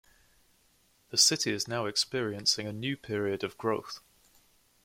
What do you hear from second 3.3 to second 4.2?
of growth.